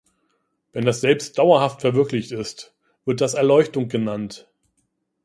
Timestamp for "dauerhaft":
1.37-1.81